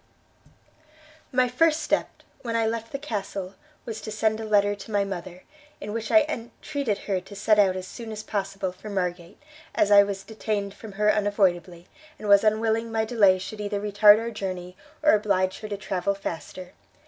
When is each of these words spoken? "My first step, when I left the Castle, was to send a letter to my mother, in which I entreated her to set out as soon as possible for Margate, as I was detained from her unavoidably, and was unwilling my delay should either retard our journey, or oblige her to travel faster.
"My 1.31 1.47
first 1.47 1.79
step, 1.83 2.09
when 2.41 2.55
I 2.55 2.65
left 2.65 2.91
the 2.91 2.97
Castle, 2.97 3.53
was 3.85 4.01
to 4.01 4.09
send 4.09 4.39
a 4.39 4.45
letter 4.45 4.73
to 4.73 4.91
my 4.91 5.03
mother, 5.03 5.43
in 5.79 5.93
which 5.93 6.09
I 6.11 6.25
entreated 6.27 6.97
her 7.05 7.21
to 7.21 7.35
set 7.35 7.59
out 7.59 7.75
as 7.75 7.85
soon 7.87 8.11
as 8.11 8.23
possible 8.23 8.71
for 8.71 8.89
Margate, 8.89 9.39
as 9.75 9.91
I 9.91 10.01
was 10.01 10.23
detained 10.23 10.73
from 10.73 10.93
her 10.93 11.13
unavoidably, 11.13 11.87
and 12.17 12.27
was 12.27 12.43
unwilling 12.43 12.91
my 12.91 13.05
delay 13.05 13.37
should 13.37 13.61
either 13.61 13.79
retard 13.79 14.17
our 14.17 14.31
journey, 14.31 14.75
or 15.03 15.11
oblige 15.13 15.59
her 15.59 15.67
to 15.69 15.77
travel 15.77 16.15
faster. 16.15 16.73